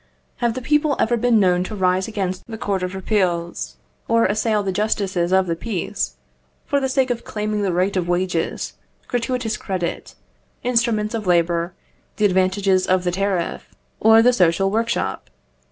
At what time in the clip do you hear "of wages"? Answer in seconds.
7.95-8.73